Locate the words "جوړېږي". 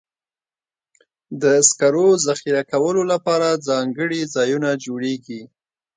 4.85-5.41